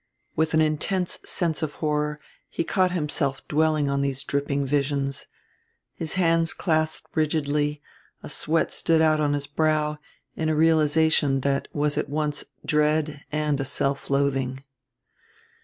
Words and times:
With 0.35 0.55
an 0.55 0.61
intense 0.61 1.19
sense 1.25 1.61
of 1.61 1.73
horror 1.73 2.19
he 2.49 2.63
caught 2.63 2.89
himself 2.89 3.47
dwelling 3.47 3.87
on 3.87 4.01
these 4.01 4.23
dripping 4.23 4.65
visions. 4.65 5.27
His 5.93 6.13
hands 6.13 6.55
clasped 6.55 7.05
rigidly, 7.13 7.83
a 8.23 8.27
sweat 8.27 8.71
stood 8.71 8.99
out 9.03 9.19
on 9.21 9.33
his 9.33 9.45
brow, 9.45 9.99
in 10.35 10.49
a 10.49 10.55
realization 10.55 11.41
that 11.41 11.67
was 11.71 11.99
at 11.99 12.09
once 12.09 12.43
dread 12.65 13.23
and 13.31 13.59
a 13.59 13.63
self 13.65 14.09
loathing. 14.09 14.63